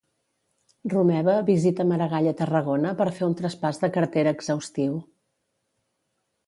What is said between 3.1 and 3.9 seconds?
fer un traspàs